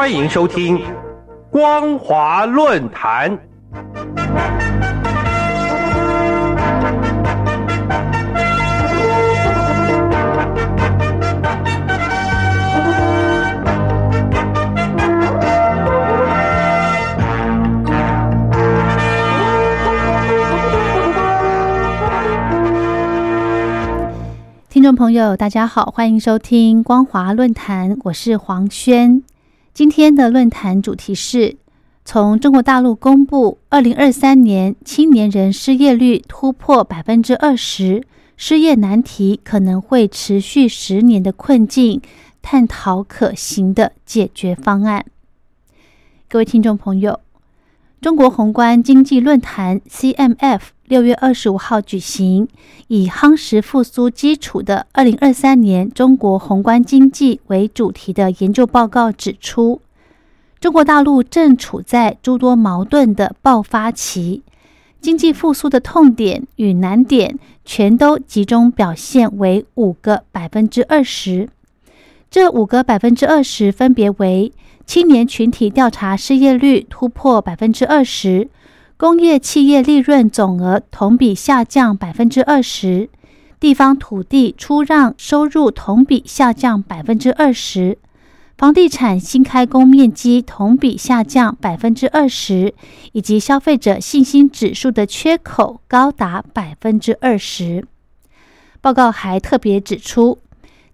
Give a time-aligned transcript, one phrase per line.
[0.00, 0.78] 欢迎收听
[1.50, 3.38] 《光华论坛》。
[24.70, 29.22] 听众朋友，大家好，欢迎收听光华论坛，我是黄轩。
[29.80, 31.56] 今天的论坛主题是：
[32.04, 38.04] 从中国大陆公布二零二三年青年人失业率突破百分之二十，
[38.36, 42.02] 失业难题可能会持续十年的困境，
[42.42, 45.06] 探讨可行的解决方案。
[46.28, 47.18] 各位听众朋友，
[48.00, 50.60] 中国宏观经济论坛 （CMF）。
[50.84, 52.48] 六月二十五号举行，
[52.88, 59.82] 以夯实复苏基础的二零二三年中国宏观经济为主题的研究报告指出，
[60.58, 64.42] 中国大陆正处在诸多矛盾的爆发期，
[65.00, 71.50] 经济复苏的痛点与难点全都集中表现为五个百分之二十。
[72.30, 74.52] 这五个百分之二十分别为：
[74.86, 78.48] 青年群体调查失业率突破百分之二十。
[78.96, 83.08] 工业企业利润总额同比下降百分之二十，
[83.58, 87.96] 地方土地出让收入同比下降百分之二十，
[88.58, 92.74] 房地产新开工面积同比下降百分之二十，
[93.12, 97.86] 以及消费者信心指数的缺口高达百分之二十。
[98.82, 100.36] 报告还特别指出。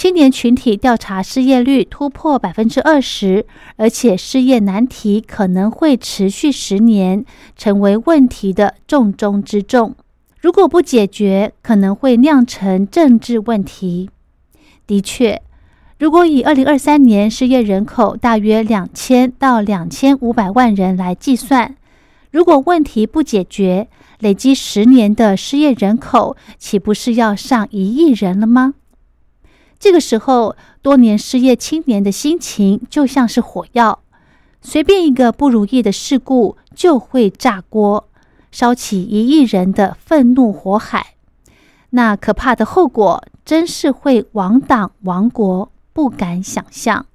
[0.00, 3.44] 青年群体调查失业率突破百分之二十，
[3.76, 7.22] 而且失业难题可能会持续十年，
[7.54, 9.94] 成为问题的重中之重。
[10.40, 14.08] 如果不解决，可能会酿成政治问题。
[14.86, 15.42] 的确，
[15.98, 21.76] 如果以二零二三年失业人口大约两千到两千五百万人来计算，
[22.30, 23.88] 如果问题不解决，
[24.20, 28.76] 累积十年的失业人口岂不是要上一亿人了吗？
[29.80, 34.00] 这个时候，多年失业青年的心情就像是火药，
[34.60, 38.06] 随便一个不如意的事故就会炸锅，
[38.52, 41.14] 烧起一亿人的愤怒火海。
[41.92, 47.06] 那可怕的后果，真是会亡党亡国，不敢想象。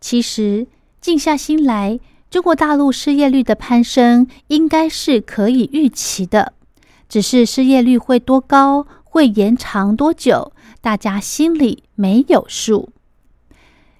[0.00, 0.66] 其实，
[1.02, 2.00] 静下心来，
[2.30, 6.54] 中国大陆失业率的攀升应该是可以预期的，
[7.10, 10.52] 只是失业率会多高，会延长多久？
[10.80, 12.90] 大家心里没有数。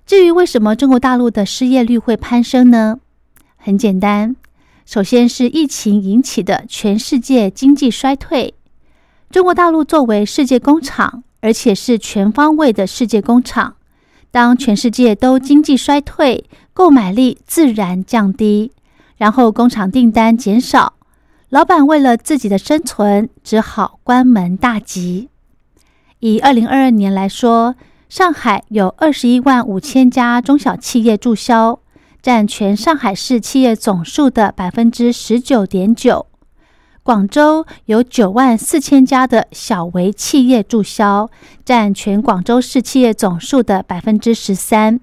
[0.06, 2.98] 至于为什么中国大陆的失业率会攀升呢？
[3.56, 4.34] 很简单，
[4.86, 8.54] 首先是疫情引起的全世界经济衰退。
[9.30, 13.76] 中国大陆作为世界工厂，而且是全方位的世界工厂，
[14.30, 18.72] 当全世界都经济衰退，购买力自然降低，
[19.16, 20.94] 然后工厂订单减少，
[21.50, 25.28] 老板为了自己的生存，只好关门大吉。
[26.20, 27.74] 以二零二二年来说，
[28.10, 31.80] 上海有二十一万五千家中小企业注销，
[32.20, 36.26] 占全上海市企业总数的百分之十九点九。
[37.02, 41.30] 广州有九万四千家的小微企业注销，
[41.64, 45.00] 占全广州市企业总数的百分之十三。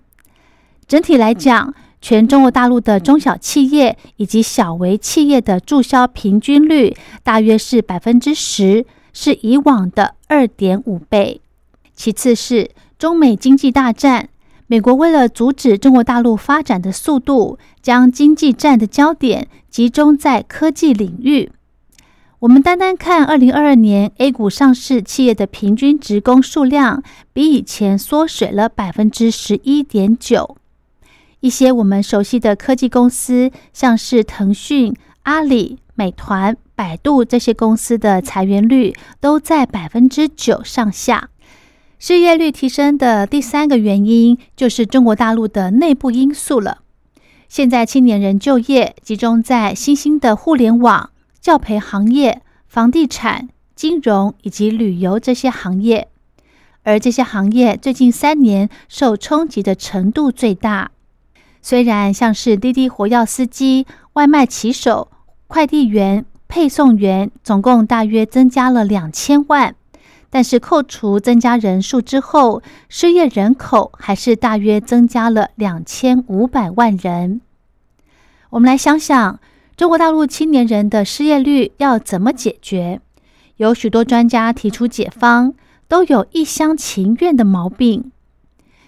[0.87, 8.85] 整体来讲，全中国大陆的中小企业以及小微企业的注销平均率大约是百分之十。
[9.19, 11.41] 是以往的二点五倍。
[11.95, 12.69] 其次是
[12.99, 14.29] 中美经济大战，
[14.67, 21.51] 美国为了阻止中国大陆发展的速度，将经济战的焦点集中在科技领域。
[22.41, 27.01] 我们单单看二零二二年 A 股上市企业的平均职工数量，
[27.33, 30.57] 比以前缩水了百分之十一点九。
[31.39, 36.55] 一些我们熟悉的科技公司，像是腾讯、阿里、美团。
[36.77, 41.31] 百度这些公司的裁员率都在百分之九上下，
[41.97, 46.83] 失业率提升的第三个原因就是中国大陆的内部因素了。
[47.49, 51.09] 现在青年人就业集中在新兴的互联网、
[51.41, 56.09] 教培行业、房地产、金融以及旅游这些行业，
[56.83, 60.91] 而这些行业最近三年受冲击的程度最大。
[61.63, 65.09] 虽然像是滴滴活药司机、外卖骑手、
[65.47, 66.23] 快递员。
[66.47, 69.75] 配送员总共大约增加了两千万，
[70.29, 77.41] 但是扣除增加人数之后，失业人口还是大约增加了两千五百万人。
[78.51, 79.39] 我们来想想，
[79.75, 83.01] 中国大陆青年人的失业率要怎么解决？
[83.57, 85.53] 有许多专家提出解方，
[85.87, 88.11] 都有一厢情愿的毛病。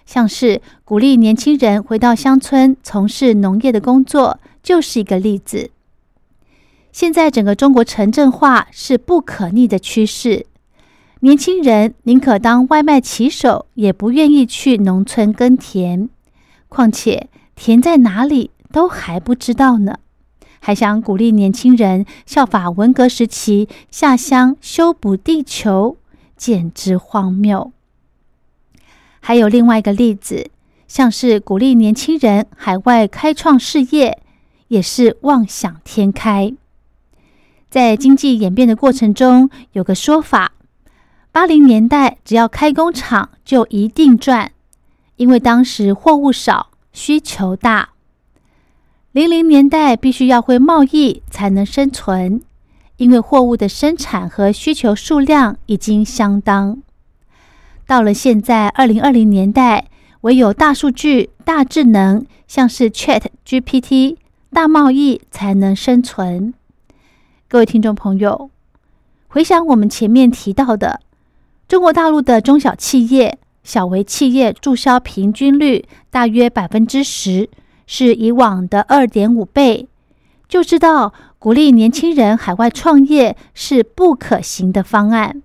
[0.06, 5.70] 像是鼓励年轻人回到乡村从事农业的工作，就是一个例子。
[6.92, 10.46] 现在整个中国城镇化是不可逆的趋势，
[11.20, 16.08] 年轻人宁可当外卖骑手，也不愿意去农村耕田。
[16.68, 19.98] 况且田在哪里都还不知道呢，
[20.60, 25.96] 还想鼓励年轻人效法文革时期下乡修补地球，
[26.36, 27.72] 简直荒谬。
[29.20, 30.50] 还有另外一个例子，
[30.88, 34.22] 像是鼓励年轻人海外开创事业，
[34.68, 36.54] 也是妄想天开。
[37.70, 40.52] 在经济演变的过程中，有个说法：
[41.30, 44.50] 八零年代只要开工厂就一定赚，
[45.14, 47.90] 因为当时货物少，需求大；
[49.12, 52.42] 零零年代必须要会贸易才能生存，
[52.96, 56.82] 因为货物的生产和需求数量已经相当。
[57.86, 59.86] 到了现在二零二零年代，
[60.22, 64.16] 唯有大数据、大智能，像是 Chat GPT、
[64.52, 66.52] 大贸易才能生存。
[67.50, 68.48] 各位听众朋友，
[69.26, 71.00] 回想我们前面提到的，
[71.66, 77.50] 中国大陆的中小企业、小微企业注销平均率大约百分之十，
[77.88, 79.88] 是以往的二点五倍，
[80.48, 85.42] 就知道鼓励年轻人海外创业是不可行的方案。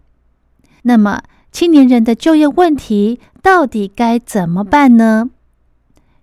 [0.83, 5.31] 那么，青年人的就业问题到底该怎么办呢？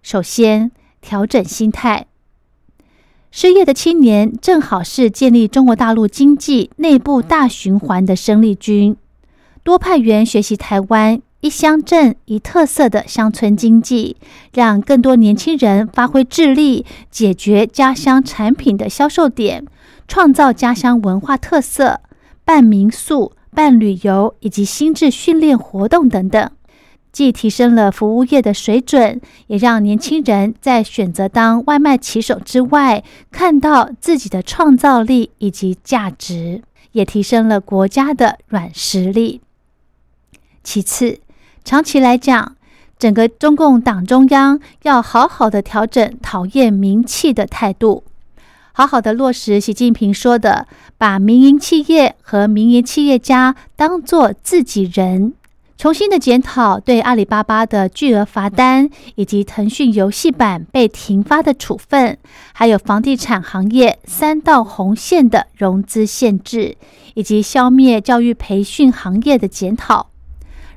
[0.00, 0.70] 首先，
[1.00, 2.06] 调整心态。
[3.34, 8.94] 失业的青年正好是建立中国大陆经济内部大循环的生力军，
[9.62, 14.18] 多派员学习台湾一乡镇一特色的乡村经济，
[14.52, 19.64] 让更多年轻人发挥智力，解决家乡产品的销售点，
[20.06, 22.00] 创造家乡文化特色，
[22.44, 26.50] 办民宿、办旅游以及心智训练活动等等。
[27.12, 36.62] 既提升了服务业的水准，也让年轻人在选择当外卖骑手之外，看到自己的创造力以及价值，
[36.92, 39.42] 也提升了国家的软实力。
[40.64, 41.18] 其次，
[41.62, 42.56] 长期来讲，
[42.98, 48.04] 整个中共党中央要好好的调整讨厌名气的态度，
[48.72, 50.66] 好好的落实习近平说的，
[50.96, 55.34] 把民营企业和民营企业家当做自己人。
[55.82, 62.16] 重新的检讨对阿里巴巴的巨额罚单，以及腾讯游戏版被停发的处分，
[62.52, 66.76] 还有房地产行业三道红线的融资限制，
[67.14, 70.10] 以及消灭教育培训行业的检讨。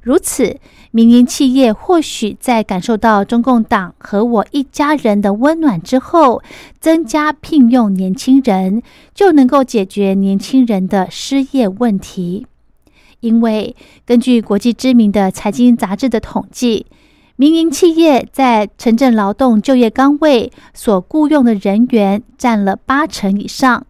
[0.01, 0.57] 如此，
[0.89, 6.41] 民营企业或许在感受到中共党和我一家人的温暖之后，
[6.79, 8.81] 增加聘用年轻人，
[9.13, 12.47] 就能够解决年轻人的失业问题。
[13.19, 13.75] 因为
[14.05, 16.85] 根据国际知名的财经杂志的统计，
[17.35, 23.85] 民营企业在城镇劳动就业岗位所雇佣的人员占了八成以上。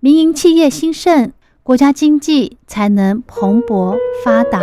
[0.00, 1.32] 民营企业兴盛，
[1.62, 4.60] 国家经济才能蓬勃发达。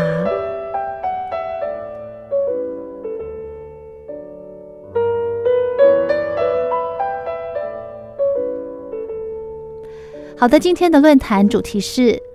[10.36, 12.29] 好的，今天的论坛主题是。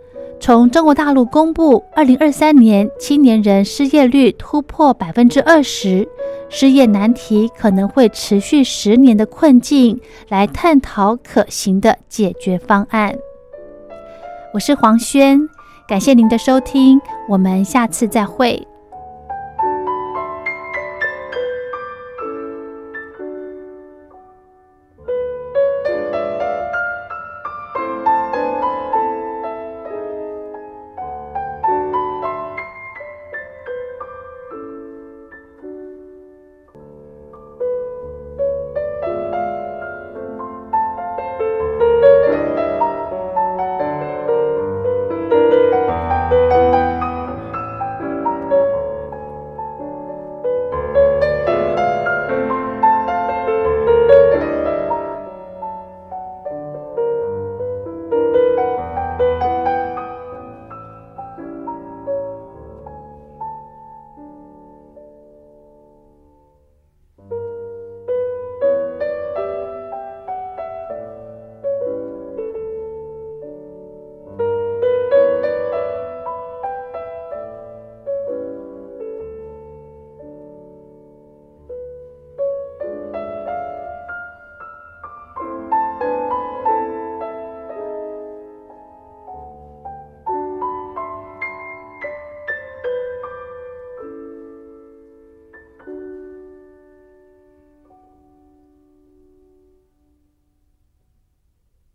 [0.45, 6.07] 从中国大陆公布二零二三年青年人失业率突破百分之二十，
[6.51, 13.15] 失业难题可能会持续十年的困境，来探讨可行的解决方案。
[14.53, 15.49] 我是黄轩，
[15.89, 18.69] 感谢您的收听，我们下次再会。